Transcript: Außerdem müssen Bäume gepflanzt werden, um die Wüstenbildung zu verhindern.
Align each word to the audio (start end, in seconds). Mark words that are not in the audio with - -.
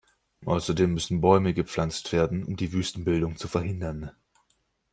Außerdem 0.47 0.95
müssen 0.95 1.21
Bäume 1.21 1.53
gepflanzt 1.53 2.11
werden, 2.11 2.43
um 2.43 2.55
die 2.55 2.73
Wüstenbildung 2.73 3.37
zu 3.37 3.47
verhindern. 3.47 4.09